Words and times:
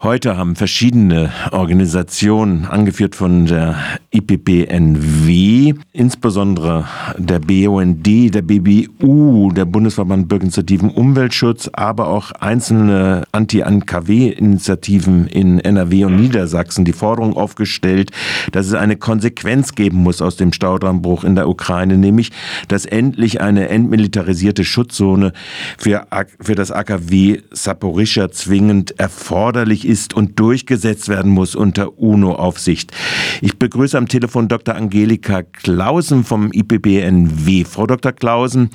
Heute 0.00 0.36
haben 0.36 0.54
verschiedene 0.54 1.32
Organisationen, 1.50 2.66
angeführt 2.66 3.16
von 3.16 3.46
der 3.46 3.74
IPPNW, 4.18 5.74
insbesondere 5.92 6.86
der 7.16 7.38
BUND, 7.38 8.06
der 8.34 8.42
BBU, 8.42 9.52
der 9.52 9.64
Bundesverband 9.64 10.28
Bürgerinitiativen 10.28 10.90
Umweltschutz, 10.90 11.70
aber 11.72 12.08
auch 12.08 12.32
einzelne 12.32 13.24
Anti-AKW-Initiativen 13.32 15.28
in 15.28 15.60
NRW 15.60 16.06
und 16.06 16.16
Niedersachsen 16.16 16.84
die 16.84 16.92
Forderung 16.92 17.36
aufgestellt, 17.36 18.10
dass 18.52 18.66
es 18.66 18.74
eine 18.74 18.96
Konsequenz 18.96 19.74
geben 19.74 19.98
muss 19.98 20.20
aus 20.20 20.36
dem 20.36 20.52
Staudammbruch 20.52 21.22
in 21.22 21.36
der 21.36 21.48
Ukraine, 21.48 21.96
nämlich, 21.96 22.32
dass 22.66 22.86
endlich 22.86 23.40
eine 23.40 23.68
entmilitarisierte 23.68 24.64
Schutzzone 24.64 25.32
für, 25.78 26.06
für 26.40 26.54
das 26.54 26.72
AKW 26.72 27.40
Saporischschja 27.52 28.30
zwingend 28.30 28.98
erforderlich 28.98 29.86
ist 29.86 30.14
und 30.14 30.40
durchgesetzt 30.40 31.08
werden 31.08 31.30
muss 31.30 31.54
unter 31.54 31.98
UNO-Aufsicht. 31.98 32.92
Ich 33.40 33.58
begrüße 33.58 33.96
am 33.96 34.07
Telefon 34.08 34.48
Dr. 34.48 34.74
Angelika 34.74 35.42
Klausen 35.42 36.24
vom 36.24 36.50
IPBNW. 36.52 37.64
Frau 37.64 37.86
Dr. 37.86 38.12
Klausen, 38.12 38.70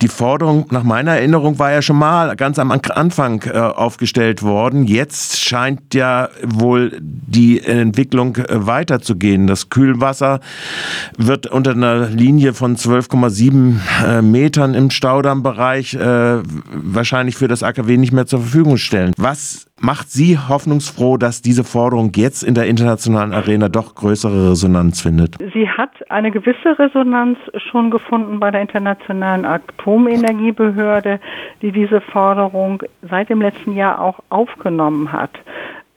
die 0.00 0.08
Forderung 0.08 0.66
nach 0.70 0.82
meiner 0.82 1.12
Erinnerung 1.12 1.58
war 1.58 1.72
ja 1.72 1.82
schon 1.82 1.98
mal 1.98 2.34
ganz 2.36 2.58
am 2.58 2.70
Anfang 2.70 3.42
äh, 3.42 3.58
aufgestellt 3.58 4.42
worden. 4.42 4.84
Jetzt 4.84 5.40
scheint 5.40 5.94
ja 5.94 6.28
wohl 6.42 6.96
die 7.00 7.62
Entwicklung 7.62 8.36
äh, 8.36 8.66
weiterzugehen. 8.66 9.46
Das 9.46 9.68
Kühlwasser 9.68 10.40
wird 11.16 11.46
unter 11.46 11.72
einer 11.72 12.08
Linie 12.08 12.54
von 12.54 12.76
12,7 12.76 13.76
äh, 14.06 14.22
Metern 14.22 14.74
im 14.74 14.90
Staudammbereich 14.90 15.98
wahrscheinlich 15.98 17.36
für 17.36 17.48
das 17.48 17.62
AKW 17.62 17.96
nicht 17.96 18.12
mehr 18.12 18.26
zur 18.26 18.40
Verfügung 18.40 18.76
stellen. 18.76 19.12
Was 19.16 19.67
macht 19.80 20.10
Sie 20.10 20.38
hoffnungsfroh, 20.38 21.16
dass 21.16 21.42
diese 21.42 21.64
Forderung 21.64 22.12
jetzt 22.14 22.42
in 22.42 22.54
der 22.54 22.66
internationalen 22.66 23.32
Arena 23.32 23.68
doch 23.68 23.94
größere 23.94 24.50
Resonanz 24.50 25.00
findet? 25.00 25.36
Sie 25.52 25.68
hat 25.68 25.90
eine 26.10 26.30
gewisse 26.30 26.78
Resonanz 26.78 27.38
schon 27.70 27.90
gefunden 27.90 28.40
bei 28.40 28.50
der 28.50 28.60
Internationalen 28.60 29.44
Atomenergiebehörde, 29.44 31.20
die 31.62 31.72
diese 31.72 32.00
Forderung 32.00 32.82
seit 33.08 33.28
dem 33.28 33.40
letzten 33.40 33.74
Jahr 33.74 34.00
auch 34.00 34.20
aufgenommen 34.30 35.12
hat. 35.12 35.30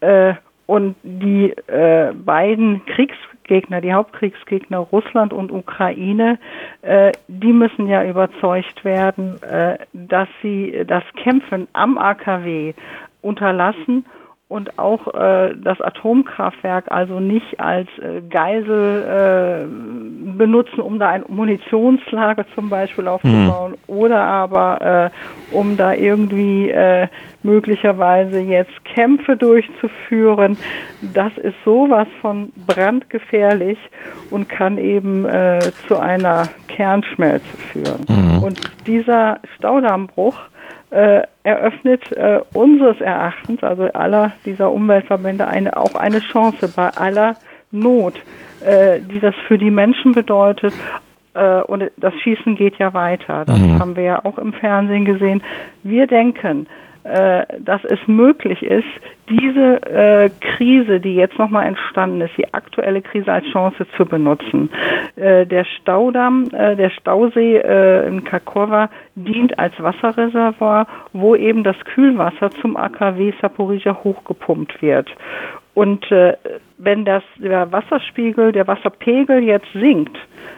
Äh, 0.01 0.33
und 0.67 0.95
die 1.03 1.51
äh, 1.67 2.13
beiden 2.13 2.85
Kriegsgegner, 2.85 3.81
die 3.81 3.93
Hauptkriegsgegner 3.93 4.77
Russland 4.77 5.33
und 5.33 5.51
Ukraine, 5.51 6.39
äh, 6.81 7.11
die 7.27 7.51
müssen 7.51 7.87
ja 7.87 8.05
überzeugt 8.05 8.85
werden, 8.85 9.35
dass 9.91 10.29
sie 10.41 10.83
das 10.87 11.03
Kämpfen 11.21 11.67
am 11.73 11.97
AKW 11.97 12.73
unterlassen 13.21 14.05
und 14.51 14.77
auch 14.77 15.13
äh, 15.13 15.55
das 15.55 15.79
Atomkraftwerk 15.79 16.91
also 16.91 17.21
nicht 17.21 17.61
als 17.61 17.87
äh, 17.99 18.21
Geisel 18.29 19.63
äh, 19.63 20.37
benutzen, 20.37 20.81
um 20.81 20.99
da 20.99 21.07
ein 21.07 21.23
Munitionslager 21.29 22.43
zum 22.53 22.69
Beispiel 22.69 23.07
aufzubauen 23.07 23.71
hm. 23.71 23.77
oder 23.87 24.21
aber 24.21 25.11
äh, 25.51 25.55
um 25.55 25.77
da 25.77 25.93
irgendwie 25.93 26.69
äh, 26.69 27.07
möglicherweise 27.43 28.41
jetzt 28.41 28.83
Kämpfe 28.83 29.37
durchzuführen. 29.37 30.57
Das 31.13 31.31
ist 31.37 31.55
sowas 31.63 32.07
von 32.19 32.51
brandgefährlich 32.67 33.77
und 34.31 34.49
kann 34.49 34.77
eben 34.77 35.23
äh, 35.23 35.59
zu 35.87 35.97
einer 35.97 36.49
Kernschmelze 36.67 37.57
führen. 37.71 38.05
Mhm. 38.09 38.43
Und 38.43 38.59
dieser 38.85 39.39
Staudammbruch 39.55 40.37
äh, 40.91 41.23
eröffnet 41.43 42.11
äh, 42.11 42.41
unseres 42.53 42.99
Erachtens, 43.01 43.63
also 43.63 43.83
aller 43.93 44.33
dieser 44.45 44.71
Umweltverbände, 44.71 45.47
eine, 45.47 45.75
auch 45.77 45.95
eine 45.95 46.19
Chance 46.19 46.71
bei 46.75 46.89
aller 46.89 47.35
Not, 47.71 48.15
äh, 48.65 48.99
die 48.99 49.19
das 49.19 49.33
für 49.47 49.57
die 49.57 49.71
Menschen 49.71 50.11
bedeutet. 50.11 50.73
Äh, 51.33 51.61
und 51.61 51.89
das 51.97 52.13
Schießen 52.15 52.55
geht 52.55 52.77
ja 52.77 52.93
weiter. 52.93 53.45
Das 53.45 53.57
mhm. 53.57 53.79
haben 53.79 53.95
wir 53.95 54.03
ja 54.03 54.25
auch 54.25 54.37
im 54.37 54.53
Fernsehen 54.53 55.05
gesehen. 55.05 55.41
Wir 55.83 56.07
denken, 56.07 56.67
dass 57.03 57.83
es 57.85 57.99
möglich 58.07 58.61
ist, 58.63 58.85
diese 59.31 59.81
äh, 59.83 60.29
Krise, 60.41 60.99
die 60.99 61.15
jetzt 61.15 61.37
nochmal 61.39 61.65
entstanden 61.65 62.21
ist, 62.21 62.35
die 62.37 62.53
aktuelle 62.53 63.01
Krise 63.01 63.31
als 63.31 63.45
Chance 63.47 63.85
zu 63.95 64.05
benutzen. 64.05 64.69
Äh, 65.15 65.45
der 65.45 65.65
Staudamm, 65.65 66.49
äh, 66.51 66.75
der 66.75 66.89
Stausee 66.89 67.57
äh, 67.57 68.07
in 68.07 68.23
Kakova 68.23 68.89
dient 69.15 69.57
als 69.57 69.73
Wasserreservoir, 69.79 70.87
wo 71.13 71.35
eben 71.35 71.63
das 71.63 71.77
Kühlwasser 71.93 72.51
zum 72.61 72.75
AKW 72.75 73.33
Saporizia 73.41 73.97
hochgepumpt 74.03 74.81
wird. 74.81 75.09
Und 75.73 76.11
äh, 76.11 76.35
wenn 76.77 77.05
das, 77.05 77.23
der 77.37 77.71
Wasserspiegel, 77.71 78.51
der 78.51 78.67
Wasserpegel 78.67 79.43
jetzt 79.43 79.71
sinkt, 79.73 80.17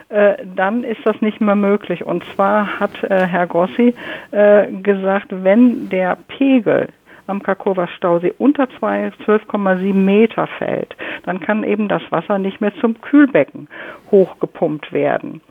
äh, 0.10 0.36
dann 0.56 0.84
ist 0.84 1.02
das 1.06 1.22
nicht 1.22 1.40
mehr 1.42 1.56
möglich. 1.56 2.04
Und 2.04 2.24
zwar 2.36 2.80
hat 2.80 3.04
äh, 3.04 3.28
Herr 3.28 3.48
Grossi 3.48 3.94
äh, 4.32 4.72
gesagt, 4.72 5.28
wenn 5.30 5.90
der 5.90 6.18
Pegel 6.28 6.88
am 7.28 7.42
Kakova 7.42 7.88
Stausee 7.88 8.34
unter 8.38 8.66
12,7 8.66 9.94
Meter 9.94 10.48
fällt, 10.48 10.96
dann 11.26 11.40
kann 11.40 11.64
eben 11.64 11.88
das 11.88 12.02
Wasser 12.10 12.38
nicht 12.38 12.60
mehr 12.60 12.74
zum 12.82 13.00
Kühlbecken 13.02 13.68
hochgepumpt 14.12 14.92
werden. 14.92 15.42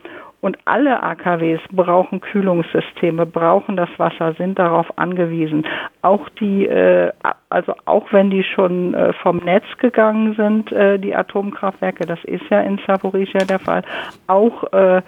Und 0.43 0.57
alle 0.65 1.01
AKWs 1.01 1.61
brauchen 1.71 2.19
Kühlungssysteme, 2.19 3.25
brauchen 3.25 3.77
das 3.77 3.87
Wasser, 3.95 4.33
sind 4.33 4.59
darauf 4.59 4.97
angewiesen. 4.97 5.65
Auch 6.01 6.27
die, 6.37 6.65
äh, 6.65 7.13
also 7.47 7.73
auch 7.85 8.11
wenn 8.11 8.29
die 8.29 8.43
schon 8.43 8.93
äh, 8.93 9.13
vom 9.13 9.37
Netz 9.37 9.63
gegangen 9.77 10.35
sind, 10.35 10.69
äh, 10.73 10.99
die 10.99 11.15
Atomkraftwerke, 11.15 12.05
das 12.05 12.21
ist 12.25 12.43
ja 12.49 12.59
in 12.59 12.77
Saporizhia 12.85 13.45
der 13.45 13.59
Fall, 13.59 13.83
auch 14.27 14.65
äh, 14.73 15.01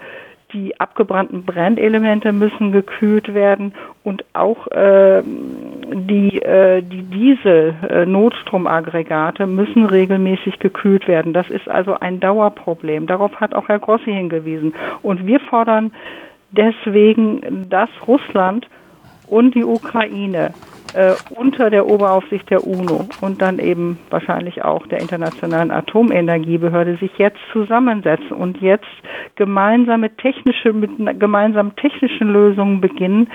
die 0.54 0.80
abgebrannten 0.80 1.44
Brennelemente 1.44 2.32
müssen 2.32 2.72
gekühlt 2.72 3.34
werden 3.34 3.74
und 4.04 4.24
auch 4.32 4.66
äh, 4.68 5.22
die, 5.92 6.40
äh, 6.42 6.82
die 6.82 7.02
Diesel-Notstromaggregate 7.02 9.44
äh, 9.44 9.46
müssen 9.46 9.86
regelmäßig 9.86 10.58
gekühlt 10.58 11.06
werden. 11.08 11.32
Das 11.32 11.48
ist 11.50 11.66
also 11.68 11.98
ein 11.98 12.20
Dauerproblem. 12.20 13.06
Darauf 13.06 13.40
hat 13.40 13.54
auch 13.54 13.68
Herr 13.68 13.78
Grossi 13.78 14.12
hingewiesen. 14.12 14.74
Und 15.02 15.26
wir 15.26 15.40
fordern 15.40 15.92
deswegen, 16.50 17.68
dass 17.68 17.88
Russland 18.06 18.68
und 19.28 19.54
die 19.54 19.64
Ukraine 19.64 20.52
äh, 20.96 21.14
unter 21.30 21.68
der 21.68 21.86
Oberaufsicht 21.86 22.48
der 22.48 22.66
UNO 22.66 23.06
und 23.20 23.42
dann 23.42 23.58
eben 23.58 23.98
wahrscheinlich 24.08 24.64
auch 24.64 24.86
der 24.86 25.00
Internationalen 25.00 25.70
Atomenergiebehörde 25.70 26.96
sich 26.96 27.10
jetzt 27.18 27.38
zusammensetzen 27.52 28.32
und 28.32 28.60
jetzt 28.62 28.86
gemeinsame 29.34 30.16
technische, 30.16 30.72
mit 30.72 30.90
gemeinsamen 31.20 31.76
technischen 31.76 32.32
Lösungen 32.32 32.80
beginnen, 32.80 33.28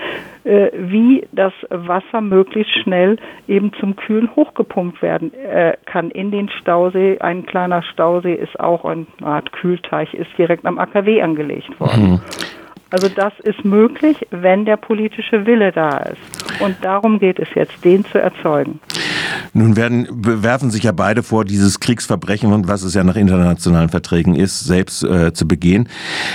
äh, 0.44 0.70
wie 0.74 1.26
das 1.30 1.52
Wasser 1.70 2.20
möglichst 2.20 2.72
schnell 2.82 3.16
eben 3.46 3.72
zum 3.78 3.94
Kühlen 3.94 4.34
hochgepumpt 4.34 5.00
werden 5.00 5.32
äh, 5.32 5.76
kann 5.86 6.10
in 6.10 6.32
den 6.32 6.48
Stausee. 6.48 7.18
Ein 7.20 7.46
kleiner 7.46 7.82
Stausee 7.82 8.34
ist 8.34 8.58
auch 8.58 8.84
eine 8.84 9.06
Art 9.22 9.52
Kühlteich, 9.52 10.12
ist 10.14 10.30
direkt 10.36 10.66
am 10.66 10.78
AKW 10.78 11.22
angelegt 11.22 11.78
worden. 11.78 12.12
Mhm. 12.12 12.20
Also 12.90 13.08
das 13.08 13.32
ist 13.40 13.64
möglich, 13.64 14.18
wenn 14.30 14.66
der 14.66 14.76
politische 14.76 15.46
Wille 15.46 15.72
da 15.72 15.96
ist. 15.98 16.41
Und 16.60 16.76
darum 16.82 17.18
geht 17.18 17.38
es 17.38 17.48
jetzt, 17.54 17.84
den 17.84 18.04
zu 18.04 18.18
erzeugen. 18.18 18.80
Nun 19.52 19.76
werden, 19.76 20.06
werfen 20.10 20.70
sich 20.70 20.82
ja 20.84 20.92
beide 20.92 21.22
vor, 21.22 21.44
dieses 21.44 21.80
Kriegsverbrechen, 21.80 22.68
was 22.68 22.82
es 22.82 22.94
ja 22.94 23.04
nach 23.04 23.16
internationalen 23.16 23.88
Verträgen 23.88 24.34
ist, 24.34 24.60
selbst 24.60 25.02
äh, 25.02 25.32
zu 25.32 25.46
begehen. 25.46 25.88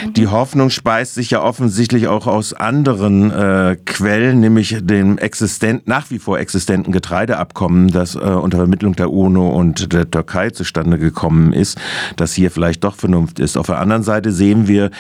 Mhm. 0.06 0.14
Die 0.14 0.28
Hoffnung 0.28 0.70
speist 0.70 1.16
sich 1.16 1.32
ja 1.32 1.42
offensichtlich 1.42 2.08
auch 2.08 2.28
aus 2.28 2.54
anderen 2.54 3.32
äh, 3.32 3.78
Quellen, 3.86 4.40
nämlich 4.40 4.78
dem 4.82 5.18
existent, 5.18 5.88
nach 5.88 6.10
wie 6.12 6.20
vor 6.20 6.40
existenten 6.40 6.92
Getreideabkommen, 6.92 7.90
das 7.90 8.16
äh, 8.16 8.20
unter 8.20 8.58
Vermittlung 8.58 8.96
der 8.96 9.12
UNO 9.12 9.50
und 9.50 9.94
der 9.94 10.10
Türkei 10.10 10.50
zustande 10.50 10.98
gekommen 10.98 11.54
ist, 11.54 11.78
dass 12.16 12.34
hier 12.34 12.52
vielleicht 12.52 12.84
doch 12.84 12.96
Vernunft 12.96 13.40
ist. 13.40 13.58
Auf 13.58 13.68
der 13.68 13.80
anderen 13.80 14.04
Seite 14.04 14.32
sehen 14.32 14.68
wir 14.68 14.92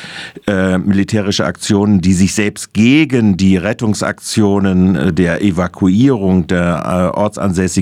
äh, 0.47 0.77
militärische 0.77 1.45
Aktionen, 1.45 2.01
die 2.01 2.13
sich 2.13 2.33
selbst 2.33 2.73
gegen 2.73 3.38
die 3.38 3.57
Rettungsaktionen 3.57 4.95
äh, 4.95 5.13
der 5.13 5.41
Evakuierung 5.41 6.47
der 6.47 7.11
äh, 7.13 7.17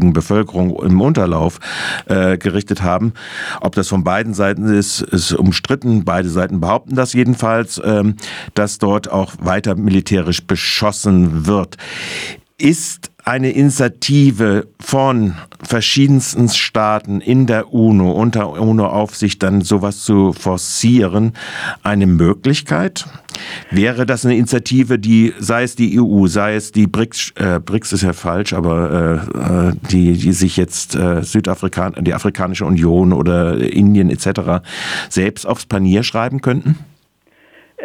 ortsansässigen 0.06 0.14
Bevölkerung 0.14 0.84
im 0.84 1.02
Unterlauf 1.02 1.60
äh, 2.06 2.38
gerichtet 2.38 2.82
haben. 2.82 3.14
Ob 3.62 3.76
das 3.76 3.88
von 3.88 4.04
beiden 4.04 4.34
Seiten 4.34 4.66
ist, 4.66 5.02
ist 5.02 5.34
umstritten. 5.34 6.06
Beide 6.06 6.30
Seiten 6.30 6.60
behaupten 6.60 6.96
das 6.96 7.14
jedenfalls, 7.14 7.82
ähm, 7.84 8.16
dass 8.54 8.78
dort 8.78 9.12
auch 9.12 9.34
weiter 9.40 9.76
militärisch 9.76 10.46
beschossen 10.46 11.46
wird. 11.46 11.78
Ist 12.58 13.12
eine 13.26 13.50
Initiative 13.50 14.68
von 14.80 15.34
verschiedensten 15.64 16.48
Staaten 16.48 17.22
in 17.22 17.48
der 17.48 17.74
UNO, 17.74 18.12
unter 18.12 18.52
UNO-Aufsicht 18.52 19.42
dann 19.42 19.62
sowas 19.62 20.04
zu 20.04 20.32
forcieren, 20.32 21.34
eine 21.82 22.06
Möglichkeit? 22.06 23.08
Wäre 23.72 24.06
das 24.06 24.26
eine 24.26 24.38
Initiative, 24.38 25.00
die, 25.00 25.34
sei 25.40 25.64
es 25.64 25.76
die 25.76 26.00
EU, 26.00 26.28
sei 26.28 26.56
es 26.56 26.72
die 26.72 26.86
BRICS, 26.86 27.34
äh, 27.36 27.60
BRICS 27.60 27.94
ist 27.94 28.02
ja 28.04 28.14
falsch, 28.14 28.54
aber 28.54 29.24
äh, 29.74 29.88
die, 29.90 30.14
die 30.14 30.32
sich 30.32 30.56
jetzt 30.56 30.96
äh, 30.96 31.24
Südafrikan, 31.24 31.96
die 32.02 32.14
Afrikanische 32.14 32.66
Union 32.66 33.12
oder 33.12 33.58
Indien 33.58 34.12
etc. 34.12 34.64
selbst 35.10 35.48
aufs 35.48 35.66
Panier 35.66 36.04
schreiben 36.04 36.42
könnten? 36.42 36.78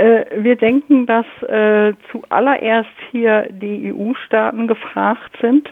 Äh, 0.00 0.24
wir 0.34 0.56
denken, 0.56 1.04
dass 1.04 1.26
äh, 1.42 1.92
zuallererst 2.10 2.88
hier 3.10 3.48
die 3.50 3.92
EU-Staaten 3.92 4.66
gefragt 4.66 5.36
sind. 5.42 5.68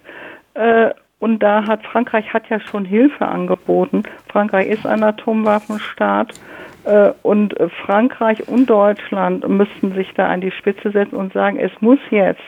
Äh, 0.52 0.90
und 1.18 1.42
da 1.42 1.66
hat 1.66 1.82
Frankreich 1.86 2.34
hat 2.34 2.48
ja 2.50 2.60
schon 2.60 2.84
Hilfe 2.84 3.26
angeboten. 3.26 4.02
Frankreich 4.30 4.68
ist 4.68 4.86
ein 4.86 5.02
Atomwaffenstaat. 5.02 6.34
Äh, 6.84 7.12
und 7.22 7.54
Frankreich 7.86 8.46
und 8.46 8.68
Deutschland 8.68 9.48
müssten 9.48 9.94
sich 9.94 10.12
da 10.14 10.28
an 10.28 10.42
die 10.42 10.50
Spitze 10.50 10.90
setzen 10.90 11.16
und 11.16 11.32
sagen, 11.32 11.58
es 11.58 11.72
muss 11.80 11.98
jetzt 12.10 12.42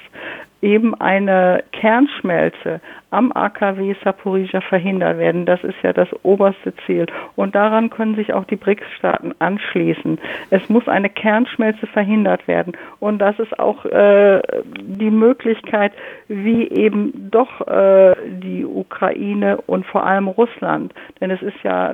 eben 0.62 0.94
eine 1.00 1.64
Kernschmelze 1.72 2.80
am 3.10 3.32
AKW 3.32 3.94
Saporizhia 4.04 4.60
verhindert 4.60 5.18
werden. 5.18 5.44
Das 5.46 5.62
ist 5.64 5.76
ja 5.82 5.92
das 5.92 6.08
oberste 6.22 6.72
Ziel. 6.86 7.06
Und 7.34 7.54
daran 7.54 7.90
können 7.90 8.14
sich 8.14 8.32
auch 8.32 8.44
die 8.44 8.56
BRICS-Staaten 8.56 9.34
anschließen. 9.38 10.18
Es 10.50 10.68
muss 10.68 10.86
eine 10.86 11.08
Kernschmelze 11.08 11.86
verhindert 11.88 12.46
werden. 12.46 12.74
Und 13.00 13.18
das 13.18 13.38
ist 13.38 13.58
auch 13.58 13.84
äh, 13.84 14.40
die 14.80 15.10
Möglichkeit, 15.10 15.92
wie 16.28 16.68
eben 16.68 17.30
doch 17.30 17.66
äh, 17.66 18.14
die 18.28 18.64
Ukraine 18.64 19.58
und 19.66 19.84
vor 19.86 20.06
allem 20.06 20.28
Russland, 20.28 20.94
denn 21.20 21.30
es 21.30 21.42
ist 21.42 21.56
ja 21.62 21.92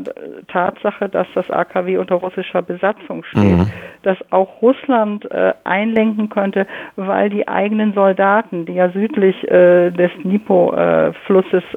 Tatsache, 0.49 1.09
dass 1.09 1.27
das 1.35 1.51
AKW 1.51 1.99
unter 1.99 2.17
russischer 2.17 2.63
Besatzung 2.63 3.25
steht, 3.25 3.43
mhm. 3.43 3.71
dass 4.03 4.19
auch 4.31 4.61
Russland 4.63 5.31
äh, 5.31 5.55
einlenken 5.65 6.29
könnte, 6.29 6.67
weil 6.97 7.31
die 7.31 7.49
eigenen 7.49 7.95
Soldaten, 7.95 8.56
die 8.65 8.75
ja 8.75 8.91
südlich 8.91 9.37
äh, 9.51 9.91
des 9.91 10.11
Dnipro 10.23 10.73
äh, 10.75 11.13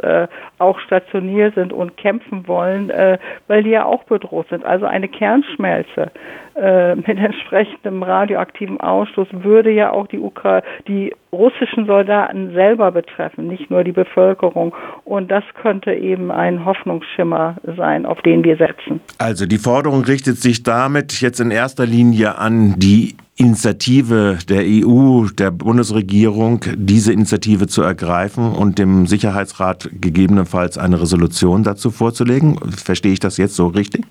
äh, 0.02 0.28
auch 0.60 0.80
stationiert 0.80 1.56
sind 1.56 1.74
und 1.74 1.98
kämpfen 1.98 2.48
wollen, 2.48 2.90
äh, 2.90 3.18
weil 3.48 3.64
die 3.64 3.72
ja 3.72 3.86
auch 3.86 4.04
bedroht 4.04 4.48
sind. 4.50 4.64
Also 4.64 4.86
eine 4.86 5.08
Kernschmelze 5.08 6.12
äh, 6.56 6.96
mit 6.96 7.08
entsprechendem 7.08 8.04
radioaktiven 8.04 8.80
Ausstoß 8.80 9.28
würde 9.31 9.72
ja 9.72 9.92
auch 9.92 10.08
die 10.08 10.20
Ukra 10.20 10.62
die 10.88 11.14
russischen 11.31 11.86
Soldaten 11.86 12.54
selber 12.54 12.92
betreffen, 12.92 13.48
nicht 13.48 13.70
nur 13.70 13.84
die 13.84 13.92
Bevölkerung. 13.92 14.76
Und 15.06 15.30
das 15.30 15.44
könnte 15.62 15.94
eben 15.94 16.31
ein 16.31 16.66
Hoffnungsschimmer 16.66 17.58
sein, 17.78 18.06
auf 18.06 18.22
den 18.22 18.44
wir 18.44 18.58
setzen. 18.58 19.00
Also 19.18 19.46
die 19.46 19.58
Forderung 19.58 20.04
richtet 20.04 20.38
sich 20.38 20.64
damit 20.64 21.22
jetzt 21.22 21.40
in 21.40 21.52
erster 21.52 21.86
Linie 21.86 22.38
an 22.38 22.76
die 22.78 23.16
Initiative 23.39 24.38
der 24.50 24.63
EU, 24.65 25.27
der 25.31 25.51
Bundesregierung, 25.51 26.59
diese 26.75 27.13
Initiative 27.13 27.68
zu 27.68 27.81
ergreifen 27.81 28.51
und 28.51 28.77
dem 28.77 29.07
Sicherheitsrat 29.07 29.89
gegebenenfalls 29.94 30.77
eine 30.77 31.01
Resolution 31.01 31.63
dazu 31.63 31.89
vorzulegen. 31.89 32.57
Verstehe 32.69 33.13
ich 33.13 33.21
das 33.21 33.38
jetzt 33.38 33.56
so 33.56 33.68
richtig? 33.68 34.06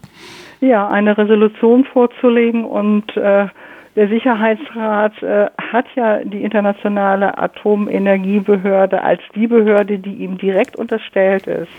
Ja, 0.63 0.89
eine 0.89 1.19
Resolution 1.19 1.85
vorzulegen 1.85 2.65
und 2.65 3.15
äh, 3.19 3.49
der 3.99 4.07
Sicherheitsrat 4.07 5.21
äh, 5.25 5.47
hat 5.73 5.87
ja 5.97 6.19
die 6.23 6.45
internationale 6.45 7.37
Atomenergiebehörde 7.37 9.03
als 9.03 9.21
die 9.35 9.49
Behörde, 9.49 9.99
die 9.99 10.15
ihm 10.15 10.39
direkt 10.39 10.77
unterstellt 10.77 11.49
ist, 11.49 11.73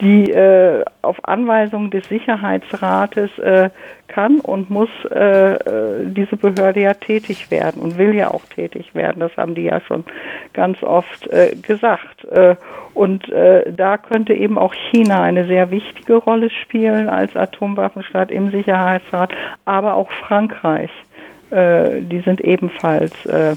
die 0.00 0.30
äh, 0.30 0.84
auf 1.02 1.16
Anweisung 1.24 1.90
des 1.90 2.08
Sicherheitsrates 2.08 3.36
äh, 3.40 3.70
kann 4.06 4.38
und 4.38 4.70
muss 4.70 4.88
äh, 5.10 5.54
äh, 5.54 6.06
diese 6.06 6.36
Behörde 6.36 6.80
ja 6.80 6.94
tätig 6.94 7.50
werden 7.50 7.82
und 7.82 7.98
will 7.98 8.14
ja 8.14 8.30
auch 8.30 8.44
tätig 8.54 8.94
werden. 8.94 9.18
Das 9.18 9.36
haben 9.36 9.56
die 9.56 9.64
ja 9.64 9.80
schon 9.80 10.04
ganz 10.52 10.80
oft 10.84 11.26
äh, 11.26 11.56
gesagt. 11.56 12.24
Und 12.94 13.24
da 13.28 13.98
könnte 13.98 14.34
eben 14.34 14.56
auch 14.56 14.72
China 14.72 15.22
eine 15.22 15.46
sehr 15.46 15.72
wichtige 15.72 16.14
Rolle 16.14 16.48
spielen 16.50 17.08
als 17.08 17.34
Atomwaffenstaat 17.34 18.30
im 18.30 18.52
Sicherheitsrat, 18.52 19.32
aber 19.64 19.94
auch 19.94 20.10
Frankreich. 20.12 20.90
Äh, 21.54 22.02
die 22.02 22.20
sind 22.20 22.40
ebenfalls 22.40 23.12
äh, 23.26 23.54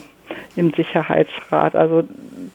im 0.55 0.71
Sicherheitsrat. 0.73 1.75
Also 1.75 2.03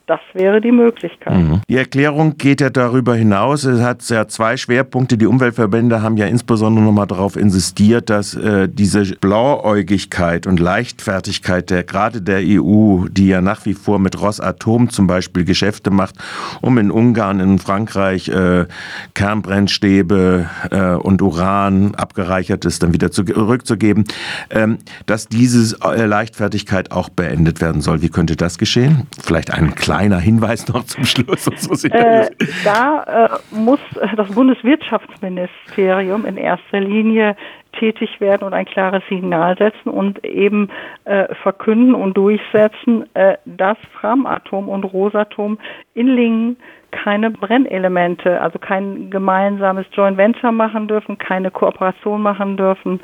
das 0.06 0.20
wäre 0.34 0.60
die 0.60 0.72
Möglichkeit. 0.72 1.34
Mhm. 1.34 1.60
Die 1.69 1.76
Erklärung 1.76 2.37
geht 2.37 2.60
ja 2.60 2.70
darüber 2.70 3.14
hinaus. 3.14 3.64
Es 3.64 3.81
hat 3.81 4.08
ja 4.08 4.26
zwei 4.26 4.56
Schwerpunkte. 4.56 5.16
Die 5.16 5.26
Umweltverbände 5.26 6.02
haben 6.02 6.16
ja 6.16 6.26
insbesondere 6.26 6.84
nochmal 6.84 7.06
darauf 7.06 7.37
insistiert, 7.37 8.10
dass 8.10 8.34
äh, 8.34 8.69
diese 8.69 9.04
Blauäugigkeit 9.20 10.46
und 10.46 10.58
Leichtfertigkeit 10.58 11.70
der 11.70 11.84
gerade 11.84 12.20
der 12.20 12.40
EU, 12.43 13.06
die 13.08 13.28
ja 13.28 13.40
nach 13.40 13.64
wie 13.64 13.75
vor 13.75 13.99
mit 13.99 14.20
Rosatom 14.20 14.90
zum 14.90 15.06
Beispiel 15.06 15.44
Geschäfte 15.44 15.90
macht, 15.90 16.16
um 16.60 16.78
in 16.78 16.90
Ungarn, 16.90 17.40
in 17.40 17.58
Frankreich 17.58 18.28
äh, 18.28 18.66
Kernbrennstäbe 19.14 20.48
äh, 20.70 20.94
und 20.94 21.22
Uran 21.22 21.94
abgereichertes 21.94 22.78
dann 22.81 22.93
wieder 22.93 23.10
zurückzugeben, 23.10 24.05
ähm, 24.50 24.78
dass 25.06 25.28
diese 25.28 25.76
äh, 25.84 26.06
Leichtfertigkeit 26.06 26.90
auch 26.90 27.08
beendet 27.08 27.60
werden 27.60 27.82
soll. 27.82 28.02
Wie 28.02 28.08
könnte 28.08 28.37
das 28.37 28.58
geschehen? 28.58 29.06
Vielleicht 29.22 29.52
ein 29.52 29.75
kleiner 29.92 30.18
Hinweis 30.18 30.68
noch 30.68 30.84
zum 30.84 31.04
Schluss. 31.04 31.44
So 31.44 31.88
äh, 31.88 32.30
da 32.64 33.02
äh, 33.26 33.54
muss 33.54 33.80
das 34.16 34.28
Bundeswirtschaftsministerium 34.30 36.24
in 36.24 36.38
erster 36.38 36.80
Linie 36.80 37.36
tätig 37.78 38.20
werden 38.20 38.44
und 38.44 38.54
ein 38.54 38.64
klares 38.64 39.02
Signal 39.08 39.56
setzen 39.58 39.90
und 39.90 40.24
eben 40.24 40.70
äh, 41.04 41.34
verkünden 41.42 41.94
und 41.94 42.16
durchsetzen, 42.16 43.04
äh, 43.14 43.36
dass 43.44 43.76
Framatom 44.00 44.68
und 44.68 44.84
Rosatom 44.84 45.58
in 45.94 46.08
Lingen 46.08 46.56
keine 46.90 47.30
Brennelemente, 47.30 48.40
also 48.40 48.58
kein 48.58 49.10
gemeinsames 49.10 49.86
Joint 49.92 50.18
Venture 50.18 50.52
machen 50.52 50.88
dürfen, 50.88 51.18
keine 51.18 51.50
Kooperation 51.50 52.20
machen 52.20 52.56
dürfen 52.56 53.00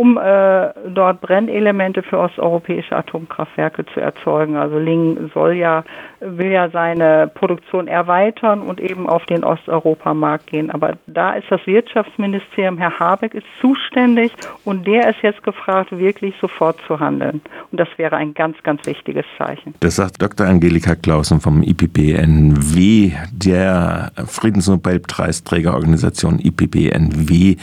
um 0.00 0.16
äh, 0.16 0.70
dort 0.94 1.20
Brennelemente 1.20 2.02
für 2.02 2.18
osteuropäische 2.18 2.96
Atomkraftwerke 2.96 3.84
zu 3.92 4.00
erzeugen. 4.00 4.56
Also 4.56 4.78
Ling 4.78 5.30
soll 5.34 5.52
ja, 5.52 5.84
will 6.20 6.50
ja 6.50 6.70
seine 6.70 7.30
Produktion 7.34 7.86
erweitern 7.86 8.62
und 8.62 8.80
eben 8.80 9.06
auf 9.06 9.26
den 9.26 9.44
Osteuropamarkt 9.44 10.46
gehen. 10.46 10.70
Aber 10.70 10.94
da 11.06 11.34
ist 11.34 11.50
das 11.50 11.66
Wirtschaftsministerium, 11.66 12.78
Herr 12.78 12.98
Habeck 12.98 13.34
ist 13.34 13.44
zuständig 13.60 14.32
und 14.64 14.86
der 14.86 15.10
ist 15.10 15.20
jetzt 15.20 15.42
gefragt, 15.42 15.92
wirklich 15.92 16.34
sofort 16.40 16.78
zu 16.86 16.98
handeln. 16.98 17.42
Und 17.70 17.78
das 17.78 17.88
wäre 17.98 18.16
ein 18.16 18.32
ganz, 18.32 18.56
ganz 18.62 18.86
wichtiges 18.86 19.26
Zeichen. 19.36 19.74
Das 19.80 19.96
sagt 19.96 20.22
Dr. 20.22 20.46
Angelika 20.46 20.94
Clausen 20.94 21.42
vom 21.42 21.62
IPPNW, 21.62 23.12
der 23.32 24.12
Friedensnobelpreisträgerorganisation 24.26 26.38
IPPNW, 26.38 27.56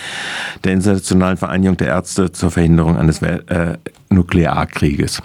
der 0.63 0.73
Internationalen 0.73 1.37
Vereinigung 1.37 1.77
der 1.77 1.87
Ärzte 1.87 2.26
zur 2.31 2.51
Verhinderung 2.51 2.97
eines 2.97 3.21
äh, 3.21 3.77
Nuklearkrieges. 4.09 5.21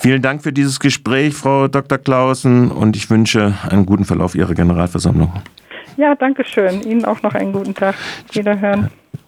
Vielen 0.00 0.22
Dank 0.22 0.42
für 0.42 0.52
dieses 0.52 0.80
Gespräch, 0.80 1.34
Frau 1.34 1.68
Dr. 1.68 1.98
Clausen, 1.98 2.70
und 2.70 2.96
ich 2.96 3.08
wünsche 3.10 3.54
einen 3.68 3.86
guten 3.86 4.04
Verlauf 4.04 4.34
Ihrer 4.34 4.54
Generalversammlung. 4.54 5.32
Ja, 5.96 6.14
danke 6.14 6.44
schön. 6.44 6.82
Ihnen 6.82 7.04
auch 7.04 7.22
noch 7.22 7.34
einen 7.34 7.52
guten 7.52 7.74
Tag. 7.74 7.94
Wiederhören. 8.32 8.90